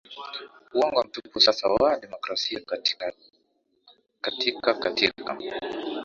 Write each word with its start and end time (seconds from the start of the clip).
uwongo 0.73 0.99
mtupu 1.07 1.39
sasa 1.41 1.67
waaa 1.69 1.97
democrasi 1.99 2.59
katika 2.65 3.13
katika 4.81 5.37